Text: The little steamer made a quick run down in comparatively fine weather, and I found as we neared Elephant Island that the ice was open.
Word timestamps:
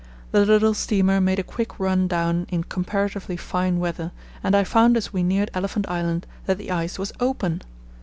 The 0.31 0.43
little 0.47 0.73
steamer 0.73 1.21
made 1.21 1.37
a 1.37 1.43
quick 1.43 1.79
run 1.79 2.07
down 2.07 2.47
in 2.49 2.63
comparatively 2.63 3.37
fine 3.37 3.77
weather, 3.77 4.11
and 4.43 4.55
I 4.55 4.63
found 4.63 4.97
as 4.97 5.13
we 5.13 5.21
neared 5.21 5.51
Elephant 5.53 5.87
Island 5.87 6.25
that 6.47 6.57
the 6.57 6.71
ice 6.71 6.97
was 6.97 7.13
open. 7.19 7.61